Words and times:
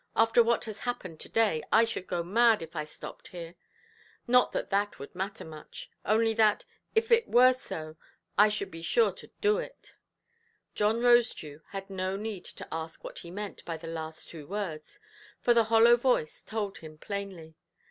After 0.15 0.41
what 0.41 0.65
has 0.65 0.79
happened 0.79 1.19
to–day, 1.19 1.61
I 1.71 1.85
should 1.85 2.07
go 2.07 2.23
mad, 2.23 2.63
if 2.63 2.75
I 2.75 2.85
stopped 2.85 3.27
here. 3.27 3.53
Not 4.25 4.51
that 4.51 4.71
that 4.71 4.97
would 4.97 5.13
matter 5.13 5.45
much; 5.45 5.91
only 6.03 6.33
that, 6.33 6.65
if 6.95 7.11
it 7.11 7.27
were 7.27 7.53
so, 7.53 7.97
I 8.35 8.49
should 8.49 8.71
be 8.71 8.81
sure 8.81 9.11
to 9.11 9.29
do 9.41 9.59
it". 9.59 9.93
John 10.73 11.01
Rosedew 11.01 11.61
had 11.69 11.91
no 11.91 12.17
need 12.17 12.45
to 12.45 12.67
ask 12.73 13.03
what 13.03 13.19
he 13.19 13.29
meant 13.29 13.63
by 13.63 13.77
the 13.77 13.85
last 13.85 14.27
two 14.27 14.47
words, 14.47 14.99
for 15.39 15.53
the 15.53 15.65
hollow 15.65 15.95
voice 15.95 16.41
told 16.41 16.79
him 16.79 16.97
plainly. 16.97 17.53